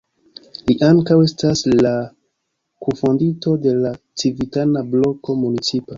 Li 0.69 0.75
ankaŭ 0.87 1.17
estas 1.25 1.61
la 1.81 1.91
kunfondinto 2.85 3.53
de 3.67 3.75
la 3.85 3.93
Civitana 4.23 4.85
Bloko 4.95 5.41
Municipa. 5.45 5.89